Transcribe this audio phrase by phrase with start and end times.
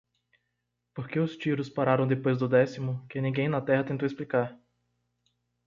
[0.95, 3.05] Por que os tiros pararam depois do décimo?
[3.07, 4.59] que ninguém na Terra tentou explicar.